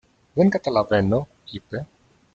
[0.33, 1.87] Δεν καταλαβαίνω, είπε.